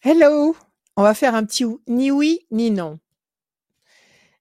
Hello! 0.00 0.54
On 0.96 1.02
va 1.02 1.12
faire 1.12 1.34
un 1.34 1.44
petit 1.44 1.64
ni 1.88 2.12
oui, 2.12 2.46
ni 2.52 2.70
non. 2.70 3.00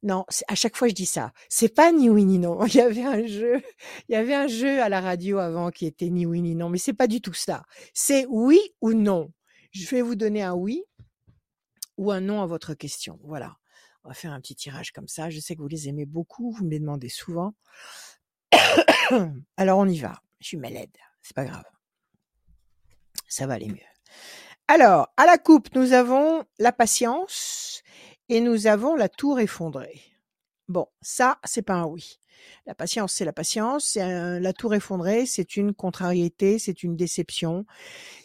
Non, 0.03 0.23
à 0.47 0.53
chaque 0.53 0.75
fois 0.75 0.87
je 0.87 0.93
dis 0.93 1.07
ça. 1.07 1.33
C'est 1.49 1.73
pas 1.73 1.91
ni 1.91 2.11
oui, 2.11 2.25
ni 2.25 2.37
non. 2.37 2.63
Il 2.67 2.75
y 2.75 2.79
avait 2.79 3.03
un 3.03 3.25
jeu 3.25 3.63
il 4.07 4.11
y 4.11 4.15
avait 4.15 4.35
un 4.35 4.45
jeu 4.45 4.79
à 4.83 4.87
la 4.87 5.01
radio 5.01 5.39
avant 5.39 5.71
qui 5.71 5.87
était 5.87 6.09
ni 6.09 6.27
oui, 6.27 6.43
ni 6.43 6.53
non, 6.53 6.69
mais 6.69 6.77
c'est 6.77 6.93
pas 6.93 7.07
du 7.07 7.21
tout 7.21 7.33
ça. 7.33 7.63
C'est 7.95 8.27
oui 8.29 8.59
ou 8.81 8.93
non. 8.93 9.33
Je 9.71 9.87
vais 9.87 10.03
vous 10.03 10.15
donner 10.15 10.43
un 10.43 10.53
oui 10.53 10.83
ou 11.97 12.11
un 12.11 12.21
non 12.21 12.43
à 12.43 12.45
votre 12.45 12.75
question. 12.75 13.19
Voilà. 13.23 13.57
On 14.03 14.09
va 14.09 14.13
faire 14.13 14.33
un 14.33 14.39
petit 14.39 14.55
tirage 14.55 14.91
comme 14.91 15.07
ça. 15.07 15.31
Je 15.31 15.39
sais 15.39 15.55
que 15.55 15.61
vous 15.61 15.67
les 15.67 15.89
aimez 15.89 16.05
beaucoup, 16.05 16.51
vous 16.51 16.65
me 16.65 16.69
les 16.69 16.79
demandez 16.79 17.09
souvent. 17.09 17.55
Alors 19.57 19.79
on 19.79 19.87
y 19.87 19.97
va. 19.97 20.21
Je 20.39 20.49
suis 20.49 20.57
malade, 20.57 20.95
c'est 21.23 21.35
pas 21.35 21.45
grave. 21.45 21.65
Ça 23.27 23.47
va 23.47 23.55
aller 23.55 23.69
mieux. 23.69 23.81
Alors, 24.69 25.13
à 25.15 25.25
la 25.25 25.37
coupe, 25.37 25.73
nous 25.75 25.93
avons 25.93 26.43
la 26.59 26.73
patience 26.73 27.83
et 28.27 28.41
nous 28.41 28.67
avons 28.67 28.95
la 28.95 29.07
tour 29.07 29.39
effondrée. 29.39 30.01
Bon, 30.67 30.87
ça, 31.01 31.39
c'est 31.45 31.61
pas 31.61 31.75
un 31.75 31.85
oui. 31.85 32.19
La 32.65 32.75
patience, 32.75 33.13
c'est 33.13 33.23
la 33.23 33.31
patience. 33.31 33.95
La 33.95 34.51
tour 34.51 34.75
effondrée, 34.75 35.25
c'est 35.25 35.55
une 35.55 35.73
contrariété, 35.73 36.59
c'est 36.59 36.83
une 36.83 36.97
déception, 36.97 37.65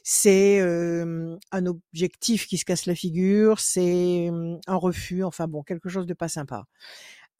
c'est 0.03 0.61
euh, 0.61 1.37
un 1.53 1.67
objectif 1.67 2.49
qui 2.49 2.59
se 2.59 2.65
casse 2.65 2.87
la 2.87 2.97
figure, 2.97 3.61
c'est 3.61 4.29
euh, 4.29 4.59
un 4.67 4.77
refus. 4.77 5.23
Enfin 5.23 5.47
bon, 5.47 5.63
quelque 5.63 5.89
chose 5.89 6.07
de 6.07 6.15
pas 6.15 6.29
sympa. 6.29 6.65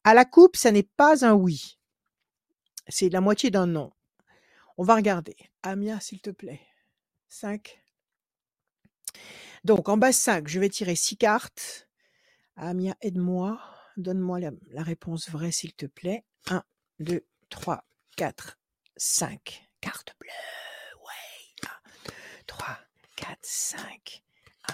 À 0.05 0.13
la 0.13 0.23
coupe, 0.23 0.55
ça 0.55 0.71
n'est 0.71 0.89
pas 0.95 1.25
un 1.25 1.33
oui. 1.33 1.77
C'est 2.87 3.09
la 3.09 3.21
moitié 3.21 3.51
d'un 3.51 3.67
non. 3.67 3.91
On 4.77 4.83
va 4.83 4.95
regarder. 4.95 5.35
Amia, 5.61 5.99
s'il 5.99 6.21
te 6.21 6.29
plaît. 6.29 6.61
5. 7.27 7.82
Donc, 9.63 9.87
en 9.89 9.97
base 9.97 10.17
5, 10.17 10.47
je 10.47 10.59
vais 10.59 10.69
tirer 10.69 10.95
6 10.95 11.17
cartes. 11.17 11.87
Amia, 12.55 12.95
aide-moi. 13.01 13.59
Donne-moi 13.95 14.39
la, 14.39 14.83
réponse 14.83 15.29
vraie, 15.29 15.51
s'il 15.51 15.73
te 15.73 15.85
plaît. 15.85 16.25
1, 16.49 16.63
2, 16.99 17.25
3, 17.49 17.85
4, 18.17 18.59
5. 18.97 19.69
Carte 19.81 20.15
bleue. 20.19 20.29
Ouais. 20.99 21.69
1, 21.69 22.09
2, 22.09 22.13
3, 22.47 22.79
4, 23.15 23.39
5. 23.41 24.23
1, 24.69 24.73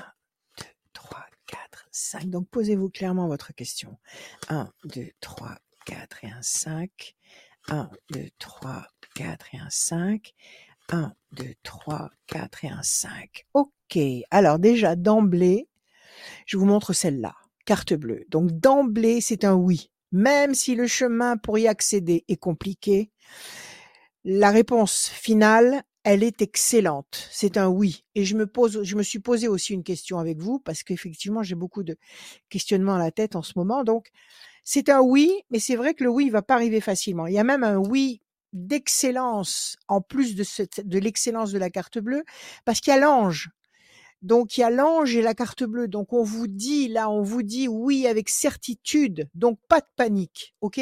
2, 0.57 0.65
3, 0.93 1.25
4, 1.47 1.87
5. 1.91 2.25
Donc, 2.29 2.49
posez-vous 2.49 2.89
clairement 2.89 3.27
votre 3.27 3.53
question. 3.53 3.99
1, 4.47 4.71
2, 4.85 5.11
3, 5.19 5.57
4 5.85 6.23
et 6.23 6.31
un 6.31 6.41
5. 6.41 7.15
1, 7.67 7.89
2, 8.11 8.29
3, 8.39 8.87
4 9.15 9.55
et 9.55 9.59
un 9.59 9.69
5. 9.69 10.33
1, 10.89 11.13
2, 11.33 11.45
3, 11.63 12.09
4 12.27 12.65
et 12.65 12.69
un 12.69 12.83
5. 12.83 13.45
Ok. 13.53 13.99
Alors 14.31 14.59
déjà, 14.59 14.95
d'emblée, 14.95 15.67
je 16.45 16.57
vous 16.57 16.65
montre 16.65 16.93
celle-là. 16.93 17.35
Carte 17.65 17.93
bleue. 17.93 18.25
Donc 18.29 18.51
d'emblée, 18.51 19.21
c'est 19.21 19.43
un 19.43 19.55
oui. 19.55 19.91
Même 20.11 20.55
si 20.55 20.75
le 20.75 20.87
chemin 20.87 21.37
pour 21.37 21.59
y 21.59 21.67
accéder 21.67 22.25
est 22.27 22.37
compliqué, 22.37 23.11
la 24.23 24.51
réponse 24.51 25.07
finale, 25.07 25.83
elle 26.03 26.23
est 26.23 26.41
excellente. 26.41 27.27
C'est 27.31 27.57
un 27.57 27.67
oui. 27.67 28.05
Et 28.15 28.25
je 28.25 28.35
me 28.35 28.47
pose, 28.47 28.83
je 28.83 28.95
me 28.95 29.03
suis 29.03 29.19
posé 29.19 29.47
aussi 29.47 29.73
une 29.73 29.83
question 29.83 30.17
avec 30.17 30.39
vous 30.39 30.59
parce 30.59 30.83
qu'effectivement, 30.83 31.43
j'ai 31.43 31.55
beaucoup 31.55 31.83
de 31.83 31.97
questionnements 32.49 32.95
à 32.95 32.99
la 32.99 33.11
tête 33.11 33.35
en 33.35 33.43
ce 33.43 33.53
moment. 33.55 33.83
Donc, 33.83 34.09
c'est 34.63 34.89
un 34.89 35.01
oui, 35.01 35.31
mais 35.51 35.59
c'est 35.59 35.75
vrai 35.75 35.93
que 35.93 36.03
le 36.03 36.09
oui 36.09 36.27
ne 36.27 36.31
va 36.31 36.41
pas 36.41 36.55
arriver 36.55 36.81
facilement. 36.81 37.27
Il 37.27 37.33
y 37.33 37.39
a 37.39 37.43
même 37.43 37.63
un 37.63 37.77
oui 37.77 38.21
d'excellence 38.53 39.77
en 39.87 40.01
plus 40.01 40.35
de, 40.35 40.43
de 40.83 40.99
l'excellence 40.99 41.51
de 41.51 41.59
la 41.59 41.69
carte 41.69 41.99
bleue 41.99 42.23
parce 42.65 42.79
qu'il 42.81 42.93
y 42.93 42.97
a 42.97 42.99
l'ange. 42.99 43.49
Donc 44.21 44.57
il 44.57 44.61
y 44.61 44.63
a 44.63 44.69
l'ange 44.69 45.15
et 45.15 45.21
la 45.21 45.33
carte 45.33 45.63
bleue. 45.63 45.87
Donc 45.87 46.11
on 46.11 46.23
vous 46.23 46.47
dit 46.47 46.89
là, 46.89 47.09
on 47.09 47.21
vous 47.21 47.43
dit 47.43 47.67
oui 47.67 48.05
avec 48.07 48.29
certitude. 48.29 49.29
Donc 49.33 49.59
pas 49.69 49.79
de 49.79 49.87
panique, 49.95 50.55
ok? 50.61 50.81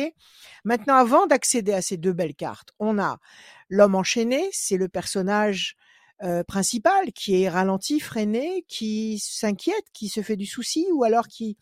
Maintenant, 0.64 0.96
avant 0.96 1.28
d'accéder 1.28 1.74
à 1.74 1.82
ces 1.82 1.98
deux 1.98 2.14
belles 2.14 2.36
cartes, 2.36 2.72
on 2.80 2.98
a 2.98 3.20
l'homme 3.70 3.96
enchaîné, 3.96 4.50
c'est 4.52 4.78
le 4.78 4.88
personnage 4.88 5.76
euh, 6.24 6.44
principal 6.44 7.12
qui 7.14 7.44
est 7.44 7.50
ralenti, 7.50 8.00
freiné, 8.00 8.66
qui 8.68 9.20
s'inquiète, 9.20 9.86
qui 9.94 10.10
se 10.10 10.24
fait 10.24 10.36
du 10.36 10.48
souci, 10.48 10.88
ou 10.92 11.04
alors 11.04 11.28
qui 11.28 11.58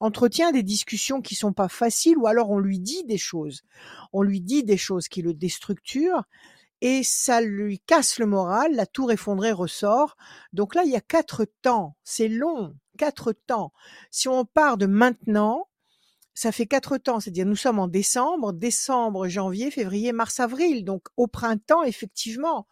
entretient 0.00 0.52
des 0.52 0.62
discussions 0.62 1.20
qui 1.20 1.34
sont 1.34 1.52
pas 1.52 1.68
faciles, 1.68 2.18
ou 2.18 2.26
alors 2.26 2.50
on 2.50 2.58
lui 2.58 2.78
dit 2.78 3.04
des 3.04 3.18
choses, 3.18 3.62
on 4.12 4.22
lui 4.22 4.40
dit 4.40 4.64
des 4.64 4.76
choses 4.76 5.08
qui 5.08 5.22
le 5.22 5.34
déstructurent 5.34 6.24
et 6.80 7.02
ça 7.02 7.40
lui 7.40 7.80
casse 7.80 8.18
le 8.18 8.26
moral, 8.26 8.74
la 8.74 8.86
tour 8.86 9.10
effondrée 9.10 9.52
ressort. 9.52 10.16
Donc 10.52 10.74
là, 10.74 10.82
il 10.84 10.90
y 10.90 10.96
a 10.96 11.00
quatre 11.00 11.46
temps, 11.62 11.96
c'est 12.04 12.28
long, 12.28 12.74
quatre 12.98 13.32
temps. 13.32 13.72
Si 14.10 14.28
on 14.28 14.44
part 14.44 14.76
de 14.76 14.86
maintenant, 14.86 15.68
ça 16.36 16.52
fait 16.52 16.66
quatre 16.66 16.98
temps, 16.98 17.18
c'est-à-dire 17.18 17.46
nous 17.46 17.56
sommes 17.56 17.78
en 17.78 17.88
décembre, 17.88 18.52
décembre, 18.52 19.26
janvier, 19.26 19.70
février, 19.70 20.12
mars, 20.12 20.38
avril. 20.38 20.84
Donc 20.84 21.08
au 21.16 21.26
printemps, 21.26 21.82
effectivement, 21.82 22.68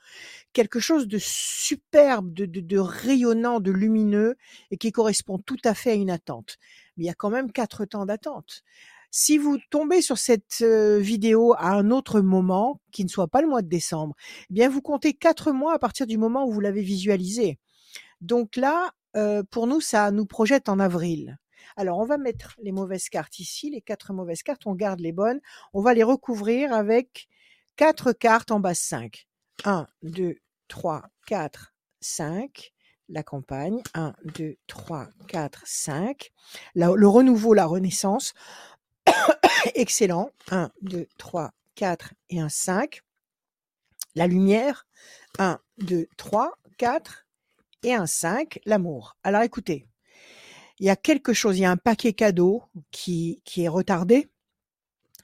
quelque 0.52 0.80
chose 0.80 1.08
de 1.08 1.16
superbe, 1.19 2.34
de, 2.34 2.78
rayonnant, 2.78 3.60
de 3.60 3.70
lumineux 3.70 4.36
et 4.70 4.76
qui 4.76 4.92
correspond 4.92 5.38
tout 5.38 5.56
à 5.64 5.72
fait 5.72 5.92
à 5.92 5.94
une 5.94 6.10
attente. 6.10 6.58
Mais 6.98 7.04
il 7.04 7.06
y 7.06 7.10
a 7.10 7.14
quand 7.14 7.30
même 7.30 7.50
quatre 7.52 7.86
temps 7.86 8.04
d'attente. 8.04 8.64
Si 9.10 9.38
vous 9.38 9.56
tombez 9.70 10.02
sur 10.02 10.19
cette 10.19 10.58
euh, 10.60 10.98
vidéo 10.98 11.54
à 11.56 11.70
un 11.70 11.91
autre 11.91 12.20
moment, 12.20 12.82
qui 12.92 13.02
ne 13.02 13.08
soit 13.08 13.28
pas 13.28 13.41
le 13.41 13.48
mois 13.48 13.62
de 13.62 13.69
décembre, 13.69 14.14
eh 14.50 14.52
bien 14.52 14.69
vous 14.69 14.82
comptez 14.82 15.14
quatre 15.14 15.52
mois 15.52 15.72
à 15.72 15.78
partir 15.78 16.06
du 16.06 16.19
moment 16.19 16.44
où 16.44 16.52
vous 16.52 16.60
l'avez 16.60 16.82
visualisé. 16.82 17.58
Donc 18.20 18.56
là, 18.56 18.91
euh, 19.16 19.42
pour 19.50 19.66
nous, 19.66 19.81
ça 19.81 20.10
nous 20.10 20.26
projette 20.26 20.69
en 20.69 20.78
avril. 20.81 21.38
Alors, 21.76 21.98
on 21.98 22.04
va 22.04 22.19
mettre 22.19 22.54
les 22.62 22.72
mauvaises 22.72 23.08
cartes 23.08 23.38
ici, 23.38 23.70
les 23.70 23.80
quatre 23.80 24.12
mauvaises 24.12 24.42
cartes, 24.42 24.66
on 24.66 24.75
garde 24.75 25.00
les 25.00 25.12
bonnes. 25.12 25.41
On 25.72 25.80
va 25.80 25.94
les 25.94 26.02
recouvrir 26.02 26.72
avec 26.72 27.28
quatre 27.76 28.12
cartes 28.12 28.50
en 28.50 28.60
base 28.60 28.78
5. 28.78 29.26
1, 29.64 29.86
2, 30.02 30.36
3, 30.69 31.02
4, 31.26 31.75
5. 32.00 32.72
La 33.08 33.22
campagne. 33.22 33.82
1, 33.94 34.14
2, 34.25 34.56
3, 34.66 35.08
4, 35.28 35.62
5. 35.66 36.30
La- 36.75 36.92
le 36.94 37.08
renouveau, 37.08 37.52
la 37.54 37.66
renaissance. 37.66 38.32
Excellent. 39.75 40.31
1, 40.50 40.70
2, 40.82 41.06
3, 41.19 41.52
4 41.75 42.14
et 42.31 42.41
un 42.41 42.48
5. 42.48 43.02
La 44.14 44.26
lumière. 44.26 44.86
1, 45.38 45.58
2, 45.78 46.06
3, 46.16 46.56
4 46.78 47.26
et 47.82 47.94
un 47.94 48.06
5. 48.06 48.60
L'amour. 48.64 49.16
Alors 49.22 49.42
écoutez, 49.42 49.86
il 50.78 50.86
y 50.86 50.90
a 50.90 50.96
quelque 50.96 51.32
chose, 51.32 51.58
il 51.58 51.62
y 51.62 51.64
a 51.64 51.70
un 51.70 51.76
paquet 51.76 52.12
cadeau 52.12 52.62
qui, 52.90 53.40
qui 53.44 53.62
est 53.62 53.68
retardé 53.68 54.28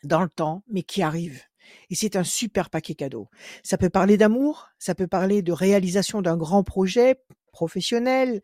dans 0.04 0.22
le 0.22 0.28
temps, 0.28 0.62
mais 0.68 0.82
qui 0.82 1.02
arrive. 1.02 1.42
Et 1.88 1.94
c'est 1.94 2.16
un 2.16 2.24
super 2.24 2.70
paquet 2.70 2.94
cadeau. 2.94 3.28
Ça 3.62 3.78
peut 3.78 3.90
parler 3.90 4.16
d'amour, 4.16 4.68
ça 4.78 4.94
peut 4.94 5.06
parler 5.06 5.42
de 5.42 5.52
réalisation 5.52 6.22
d'un 6.22 6.36
grand 6.36 6.64
projet 6.64 7.16
professionnel, 7.52 8.42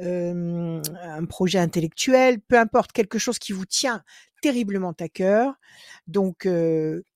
euh, 0.00 0.82
un 1.02 1.24
projet 1.24 1.58
intellectuel, 1.58 2.40
peu 2.40 2.58
importe, 2.58 2.92
quelque 2.92 3.18
chose 3.18 3.38
qui 3.38 3.52
vous 3.52 3.66
tient 3.66 4.02
terriblement 4.40 4.94
à 5.00 5.08
cœur, 5.08 5.54
donc 6.06 6.48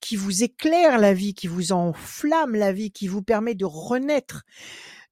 qui 0.01 0.17
vous 0.17 0.43
éclaire 0.43 0.99
la 0.99 1.15
vie, 1.15 1.35
qui 1.35 1.47
vous 1.47 1.73
enflamme 1.73 2.55
la 2.55 2.73
vie, 2.73 2.91
qui 2.91 3.09
vous 3.09 3.23
permet 3.23 3.55
de 3.55 3.65
renaître, 3.65 4.45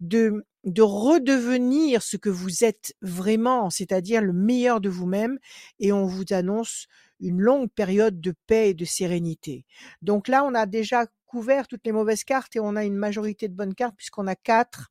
de, 0.01 0.47
de 0.65 0.83
redevenir 0.83 2.03
ce 2.03 2.17
que 2.17 2.31
vous 2.31 2.65
êtes 2.65 2.95
vraiment, 3.03 3.71
c'est-à-dire 3.71 4.23
le 4.23 4.33
meilleur 4.33 4.81
de 4.81 4.89
vous-même, 4.89 5.39
et 5.79 5.93
on 5.93 6.07
vous 6.07 6.25
annonce 6.31 6.87
une 7.21 7.41
longue 7.41 7.71
période 7.71 8.21
de 8.21 8.35
paix 8.47 8.71
et 8.71 8.75
de 8.75 8.85
sérénité. 8.85 9.67
Donc 10.01 10.27
là, 10.27 10.43
on 10.45 10.55
a 10.55 10.67
déjà 10.67 11.07
couvert 11.27 11.69
toutes 11.69 11.85
les 11.85 11.93
mauvaises 11.93 12.25
cartes 12.25 12.57
et 12.57 12.61
on 12.61 12.77
a 12.77 12.85
une 12.85 12.97
majorité 12.97 13.47
de 13.47 13.55
bonnes 13.55 13.75
cartes 13.75 13.95
puisqu'on 13.97 14.27
a 14.27 14.35
quatre, 14.35 14.91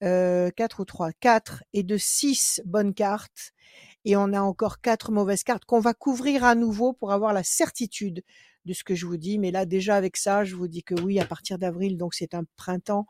quatre 0.00 0.80
ou 0.80 0.84
trois, 0.84 1.12
quatre 1.12 1.62
et 1.72 1.82
de 1.82 1.96
six 1.96 2.60
bonnes 2.64 2.94
cartes. 2.94 3.52
Et 4.04 4.16
on 4.16 4.32
a 4.32 4.40
encore 4.40 4.80
quatre 4.80 5.10
mauvaises 5.10 5.44
cartes 5.44 5.64
qu'on 5.64 5.80
va 5.80 5.94
couvrir 5.94 6.44
à 6.44 6.54
nouveau 6.54 6.92
pour 6.92 7.12
avoir 7.12 7.32
la 7.32 7.42
certitude 7.42 8.22
de 8.64 8.72
ce 8.72 8.84
que 8.84 8.94
je 8.94 9.06
vous 9.06 9.16
dis. 9.16 9.38
Mais 9.38 9.50
là, 9.50 9.66
déjà 9.66 9.96
avec 9.96 10.16
ça, 10.16 10.44
je 10.44 10.54
vous 10.56 10.68
dis 10.68 10.82
que 10.82 10.94
oui, 11.00 11.20
à 11.20 11.24
partir 11.24 11.58
d'avril, 11.58 11.96
donc 11.96 12.14
c'est 12.14 12.34
un 12.34 12.44
printemps 12.56 13.06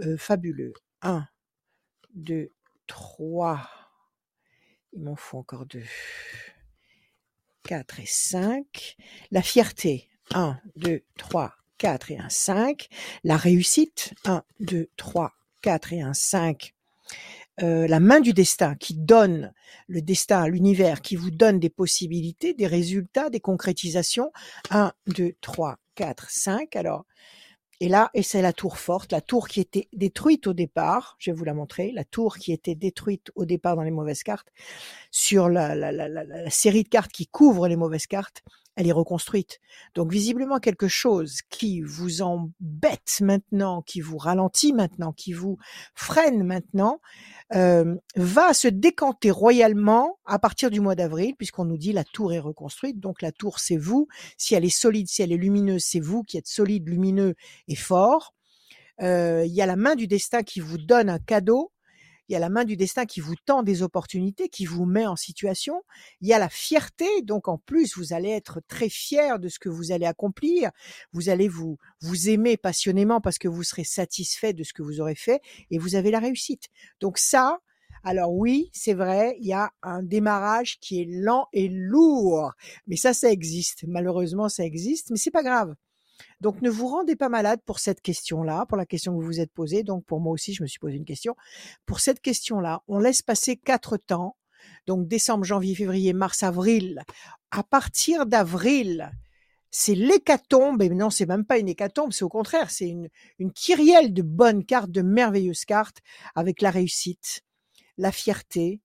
euh, 0.00 0.16
fabuleux. 0.16 0.72
Un, 1.02 1.26
deux, 2.14 2.50
trois. 2.86 3.68
Il 4.92 5.02
m'en 5.02 5.16
faut 5.16 5.38
encore 5.38 5.66
deux. 5.66 5.84
4 7.64 8.00
et 8.00 8.06
5. 8.06 8.96
La 9.30 9.42
fierté, 9.42 10.08
1, 10.34 10.58
2, 10.76 11.02
3, 11.18 11.54
4 11.78 12.10
et 12.10 12.18
un 12.18 12.28
5. 12.28 12.88
La 13.24 13.36
réussite, 13.36 14.14
1, 14.24 14.42
2, 14.60 14.88
3, 14.96 15.32
4 15.62 15.92
et 15.92 16.02
un 16.02 16.14
5. 16.14 16.74
Euh, 17.62 17.86
la 17.86 18.00
main 18.00 18.20
du 18.20 18.32
destin 18.32 18.74
qui 18.74 18.94
donne 18.94 19.52
le 19.86 20.00
destin 20.00 20.42
à 20.42 20.48
l'univers, 20.48 21.02
qui 21.02 21.16
vous 21.16 21.30
donne 21.30 21.58
des 21.58 21.68
possibilités, 21.68 22.54
des 22.54 22.66
résultats, 22.66 23.28
des 23.28 23.40
concrétisations. 23.40 24.32
1, 24.70 24.92
2, 25.08 25.32
3, 25.40 25.76
4, 25.94 26.30
5. 26.30 26.76
Alors, 26.76 27.04
Et 27.80 27.88
là, 27.88 28.10
et 28.14 28.22
c'est 28.22 28.42
la 28.42 28.52
tour 28.52 28.78
forte, 28.78 29.12
la 29.12 29.20
tour 29.20 29.48
qui 29.48 29.60
était 29.60 29.88
détruite 29.92 30.46
au 30.46 30.52
départ. 30.52 31.16
Je 31.18 31.30
vais 31.30 31.36
vous 31.36 31.44
la 31.44 31.54
montrer. 31.54 31.92
La 31.92 32.04
tour 32.04 32.36
qui 32.36 32.52
était 32.52 32.74
détruite 32.74 33.30
au 33.34 33.44
départ 33.44 33.76
dans 33.76 33.82
les 33.82 33.90
mauvaises 33.90 34.22
cartes 34.22 34.48
sur 35.10 35.48
la, 35.48 35.74
la, 35.74 36.50
série 36.50 36.84
de 36.84 36.88
cartes 36.88 37.12
qui 37.12 37.26
couvre 37.26 37.68
les 37.68 37.76
mauvaises 37.76 38.06
cartes 38.06 38.42
elle 38.80 38.86
est 38.86 38.92
reconstruite. 38.92 39.60
Donc 39.94 40.10
visiblement 40.10 40.58
quelque 40.58 40.88
chose 40.88 41.40
qui 41.50 41.82
vous 41.82 42.22
embête 42.22 43.20
maintenant, 43.20 43.82
qui 43.82 44.00
vous 44.00 44.16
ralentit 44.16 44.72
maintenant, 44.72 45.12
qui 45.12 45.34
vous 45.34 45.58
freine 45.94 46.42
maintenant, 46.44 47.00
euh, 47.54 47.94
va 48.16 48.54
se 48.54 48.68
décanter 48.68 49.30
royalement 49.30 50.18
à 50.24 50.38
partir 50.38 50.70
du 50.70 50.80
mois 50.80 50.94
d'avril, 50.94 51.34
puisqu'on 51.36 51.66
nous 51.66 51.76
dit 51.76 51.92
la 51.92 52.04
tour 52.04 52.32
est 52.32 52.38
reconstruite. 52.38 52.98
Donc 53.00 53.20
la 53.20 53.32
tour, 53.32 53.58
c'est 53.58 53.76
vous. 53.76 54.08
Si 54.38 54.54
elle 54.54 54.64
est 54.64 54.70
solide, 54.70 55.08
si 55.08 55.20
elle 55.20 55.32
est 55.32 55.36
lumineuse, 55.36 55.84
c'est 55.84 56.00
vous 56.00 56.22
qui 56.22 56.38
êtes 56.38 56.48
solide, 56.48 56.88
lumineux 56.88 57.34
et 57.68 57.76
fort. 57.76 58.34
Euh, 59.02 59.44
il 59.44 59.52
y 59.52 59.60
a 59.60 59.66
la 59.66 59.76
main 59.76 59.94
du 59.94 60.06
destin 60.06 60.42
qui 60.42 60.60
vous 60.60 60.78
donne 60.78 61.10
un 61.10 61.18
cadeau 61.18 61.70
il 62.30 62.34
y 62.34 62.36
a 62.36 62.38
la 62.38 62.48
main 62.48 62.64
du 62.64 62.76
destin 62.76 63.06
qui 63.06 63.18
vous 63.18 63.34
tend 63.44 63.64
des 63.64 63.82
opportunités, 63.82 64.48
qui 64.48 64.64
vous 64.64 64.86
met 64.86 65.04
en 65.04 65.16
situation. 65.16 65.82
Il 66.20 66.28
y 66.28 66.32
a 66.32 66.38
la 66.38 66.48
fierté, 66.48 67.04
donc 67.22 67.48
en 67.48 67.58
plus 67.58 67.96
vous 67.96 68.12
allez 68.12 68.28
être 68.28 68.60
très 68.68 68.88
fier 68.88 69.40
de 69.40 69.48
ce 69.48 69.58
que 69.58 69.68
vous 69.68 69.90
allez 69.90 70.06
accomplir. 70.06 70.70
Vous 71.12 71.28
allez 71.28 71.48
vous 71.48 71.76
vous 72.00 72.28
aimer 72.28 72.56
passionnément 72.56 73.20
parce 73.20 73.38
que 73.38 73.48
vous 73.48 73.64
serez 73.64 73.82
satisfait 73.82 74.52
de 74.52 74.62
ce 74.62 74.72
que 74.72 74.84
vous 74.84 75.00
aurez 75.00 75.16
fait 75.16 75.42
et 75.72 75.78
vous 75.78 75.96
avez 75.96 76.12
la 76.12 76.20
réussite. 76.20 76.68
Donc 77.00 77.18
ça, 77.18 77.58
alors 78.04 78.32
oui, 78.32 78.70
c'est 78.72 78.94
vrai, 78.94 79.36
il 79.40 79.48
y 79.48 79.52
a 79.52 79.72
un 79.82 80.04
démarrage 80.04 80.78
qui 80.78 81.02
est 81.02 81.08
lent 81.10 81.48
et 81.52 81.68
lourd, 81.68 82.52
mais 82.86 82.94
ça, 82.94 83.12
ça 83.12 83.32
existe. 83.32 83.82
Malheureusement, 83.88 84.48
ça 84.48 84.64
existe, 84.64 85.10
mais 85.10 85.16
c'est 85.18 85.32
pas 85.32 85.42
grave. 85.42 85.74
Donc 86.40 86.62
ne 86.62 86.70
vous 86.70 86.86
rendez 86.86 87.16
pas 87.16 87.28
malade 87.28 87.60
pour 87.64 87.78
cette 87.78 88.00
question-là, 88.00 88.66
pour 88.66 88.76
la 88.76 88.86
question 88.86 89.12
que 89.12 89.20
vous 89.20 89.26
vous 89.26 89.40
êtes 89.40 89.52
posée. 89.52 89.82
Donc 89.82 90.04
pour 90.04 90.20
moi 90.20 90.32
aussi, 90.32 90.54
je 90.54 90.62
me 90.62 90.68
suis 90.68 90.78
posé 90.78 90.96
une 90.96 91.04
question. 91.04 91.36
Pour 91.86 92.00
cette 92.00 92.20
question-là, 92.20 92.82
on 92.88 92.98
laisse 92.98 93.22
passer 93.22 93.56
quatre 93.56 93.96
temps. 93.96 94.36
Donc 94.86 95.08
décembre, 95.08 95.44
janvier, 95.44 95.74
février, 95.74 96.12
mars, 96.12 96.42
avril. 96.42 97.02
À 97.50 97.62
partir 97.62 98.26
d'avril, 98.26 99.10
c'est 99.70 99.94
l'hécatombe, 99.94 100.82
et 100.82 100.88
non, 100.90 101.10
c'est 101.10 101.26
même 101.26 101.44
pas 101.44 101.58
une 101.58 101.68
hécatombe, 101.68 102.12
c'est 102.12 102.24
au 102.24 102.28
contraire, 102.28 102.70
c'est 102.70 102.88
une, 102.88 103.08
une 103.38 103.52
kyrielle 103.52 104.12
de 104.12 104.22
bonnes 104.22 104.64
cartes, 104.64 104.90
de 104.90 105.02
merveilleuses 105.02 105.64
cartes, 105.64 105.98
avec 106.34 106.60
la 106.60 106.70
réussite, 106.70 107.42
la 107.96 108.10
fierté, 108.10 108.80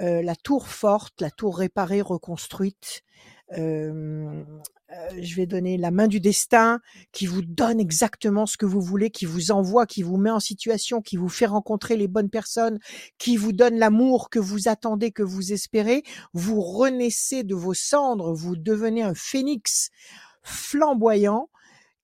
euh, 0.00 0.22
la 0.22 0.36
tour 0.36 0.68
forte, 0.68 1.20
la 1.20 1.30
tour 1.30 1.58
réparée, 1.58 2.02
reconstruite, 2.02 3.02
je 3.50 5.34
vais 5.36 5.46
donner 5.46 5.76
la 5.76 5.90
main 5.90 6.06
du 6.06 6.20
destin 6.20 6.80
qui 7.12 7.26
vous 7.26 7.42
donne 7.42 7.80
exactement 7.80 8.46
ce 8.46 8.56
que 8.56 8.66
vous 8.66 8.80
voulez, 8.80 9.10
qui 9.10 9.26
vous 9.26 9.50
envoie, 9.50 9.86
qui 9.86 10.02
vous 10.02 10.16
met 10.16 10.30
en 10.30 10.40
situation, 10.40 11.02
qui 11.02 11.16
vous 11.16 11.28
fait 11.28 11.46
rencontrer 11.46 11.96
les 11.96 12.08
bonnes 12.08 12.30
personnes, 12.30 12.78
qui 13.18 13.36
vous 13.36 13.52
donne 13.52 13.78
l'amour 13.78 14.30
que 14.30 14.38
vous 14.38 14.68
attendez, 14.68 15.12
que 15.12 15.22
vous 15.22 15.52
espérez. 15.52 16.02
Vous 16.32 16.60
renaissez 16.60 17.42
de 17.42 17.54
vos 17.54 17.74
cendres, 17.74 18.32
vous 18.32 18.56
devenez 18.56 19.02
un 19.02 19.14
phénix 19.14 19.90
flamboyant 20.42 21.50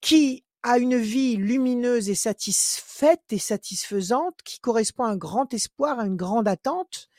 qui 0.00 0.44
a 0.62 0.78
une 0.78 0.96
vie 0.96 1.36
lumineuse 1.36 2.08
et 2.08 2.14
satisfaite 2.14 3.22
et 3.30 3.38
satisfaisante, 3.38 4.34
qui 4.44 4.60
correspond 4.60 5.04
à 5.04 5.10
un 5.10 5.16
grand 5.16 5.52
espoir, 5.52 5.98
à 5.98 6.06
une 6.06 6.16
grande 6.16 6.48
attente, 6.48 7.10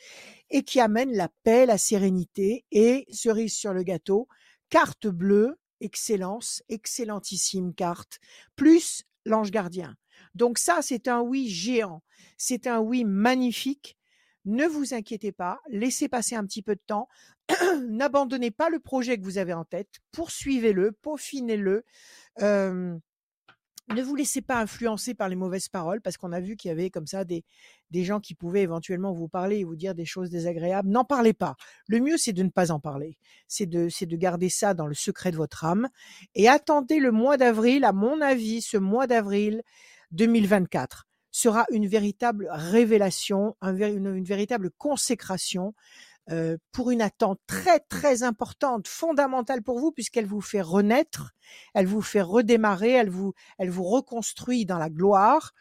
et 0.55 0.63
qui 0.63 0.79
amène 0.79 1.11
la 1.11 1.27
paix, 1.43 1.65
la 1.65 1.77
sérénité 1.77 2.63
et, 2.71 3.05
cerise 3.11 3.53
sur 3.53 3.73
le 3.73 3.83
gâteau, 3.83 4.29
carte 4.69 5.05
bleue, 5.05 5.59
excellence, 5.81 6.63
excellentissime 6.69 7.73
carte, 7.73 8.19
plus 8.55 9.03
l'ange 9.25 9.51
gardien. 9.51 9.97
Donc 10.33 10.57
ça, 10.57 10.79
c'est 10.81 11.09
un 11.09 11.19
oui 11.19 11.49
géant, 11.49 12.03
c'est 12.37 12.67
un 12.67 12.79
oui 12.79 13.03
magnifique. 13.03 13.97
Ne 14.45 14.65
vous 14.65 14.93
inquiétez 14.93 15.33
pas, 15.33 15.59
laissez 15.67 16.07
passer 16.07 16.35
un 16.35 16.45
petit 16.45 16.61
peu 16.61 16.75
de 16.75 16.83
temps, 16.87 17.09
n'abandonnez 17.89 18.51
pas 18.51 18.69
le 18.69 18.79
projet 18.79 19.17
que 19.17 19.25
vous 19.25 19.37
avez 19.37 19.53
en 19.53 19.65
tête, 19.65 19.89
poursuivez-le, 20.13 20.93
peaufinez-le. 20.93 21.83
Euh, 22.41 22.97
ne 23.93 24.01
vous 24.01 24.15
laissez 24.15 24.41
pas 24.41 24.59
influencer 24.59 25.13
par 25.13 25.29
les 25.29 25.35
mauvaises 25.35 25.69
paroles, 25.69 26.01
parce 26.01 26.17
qu'on 26.17 26.31
a 26.31 26.39
vu 26.39 26.55
qu'il 26.55 26.69
y 26.69 26.71
avait 26.71 26.89
comme 26.89 27.05
ça 27.05 27.23
des, 27.23 27.43
des 27.91 28.03
gens 28.03 28.19
qui 28.19 28.33
pouvaient 28.33 28.63
éventuellement 28.63 29.13
vous 29.13 29.27
parler 29.27 29.57
et 29.57 29.63
vous 29.63 29.75
dire 29.75 29.93
des 29.93 30.05
choses 30.05 30.29
désagréables. 30.29 30.89
N'en 30.89 31.03
parlez 31.03 31.33
pas. 31.33 31.55
Le 31.87 31.99
mieux, 31.99 32.17
c'est 32.17 32.33
de 32.33 32.43
ne 32.43 32.49
pas 32.49 32.71
en 32.71 32.79
parler. 32.79 33.17
C'est 33.47 33.67
de, 33.67 33.89
c'est 33.89 34.07
de 34.07 34.15
garder 34.17 34.49
ça 34.49 34.73
dans 34.73 34.87
le 34.87 34.95
secret 34.95 35.31
de 35.31 35.37
votre 35.37 35.65
âme. 35.65 35.89
Et 36.33 36.49
attendez 36.49 36.99
le 36.99 37.11
mois 37.11 37.37
d'avril. 37.37 37.85
À 37.85 37.93
mon 37.93 38.21
avis, 38.21 38.61
ce 38.61 38.77
mois 38.77 39.07
d'avril 39.07 39.61
2024 40.11 41.07
sera 41.31 41.65
une 41.69 41.85
véritable 41.85 42.47
révélation, 42.49 43.55
une 43.61 44.23
véritable 44.23 44.71
consécration 44.71 45.73
euh, 46.31 46.57
pour 46.71 46.91
une 46.91 47.01
attente 47.01 47.39
très 47.47 47.79
très 47.79 48.23
importante, 48.23 48.87
fondamentale 48.87 49.61
pour 49.61 49.79
vous, 49.79 49.91
puisqu'elle 49.91 50.25
vous 50.25 50.41
fait 50.41 50.61
renaître, 50.61 51.31
elle 51.73 51.85
vous 51.85 52.01
fait 52.01 52.21
redémarrer, 52.21 52.91
elle 52.91 53.09
vous, 53.09 53.33
elle 53.57 53.69
vous 53.69 53.83
reconstruit 53.83 54.65
dans 54.65 54.79
la 54.79 54.89
gloire 54.89 55.53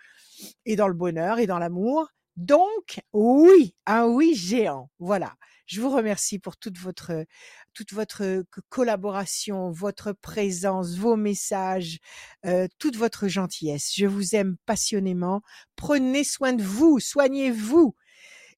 et 0.65 0.77
dans 0.77 0.89
le 0.89 0.95
bonheur 0.95 1.39
et 1.39 1.47
dans 1.47 1.59
l'amour. 1.59 2.09
Donc, 2.37 3.01
oui, 3.13 3.75
un 3.87 4.07
oui 4.07 4.35
géant. 4.35 4.91
Voilà. 4.99 5.35
Je 5.67 5.81
vous 5.81 5.91
remercie 5.91 6.39
pour 6.39 6.57
toute 6.57 6.79
votre, 6.79 7.25
toute 7.73 7.93
votre 7.93 8.45
collaboration, 8.69 9.71
votre 9.71 10.13
présence, 10.13 10.97
vos 10.97 11.17
messages, 11.17 11.99
euh, 12.45 12.69
toute 12.79 12.97
votre 12.97 13.29
gentillesse. 13.29 13.93
Je 13.97 14.07
vous 14.07 14.35
aime 14.35 14.57
passionnément. 14.67 15.43
Prenez 15.77 16.25
soin 16.25 16.53
de 16.53 16.63
vous, 16.63 17.01
soignez-vous, 17.01 17.95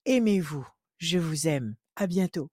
aimez-vous. 0.05 0.67
Je 0.99 1.19
vous 1.19 1.47
aime. 1.47 1.77
À 1.97 2.07
bientôt. 2.07 2.49